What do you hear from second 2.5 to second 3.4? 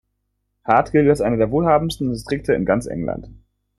in ganz England.